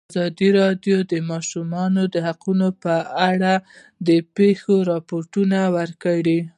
ازادي 0.13 0.49
راډیو 0.61 0.97
د 1.03 1.07
د 1.11 1.13
ماشومانو 1.31 2.01
حقونه 2.27 2.67
په 2.83 2.95
اړه 3.29 3.53
د 4.07 4.09
پېښو 4.37 4.75
رپوټونه 4.91 5.59
ورکړي. 5.77 6.39